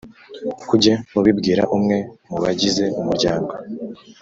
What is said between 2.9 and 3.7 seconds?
umuryango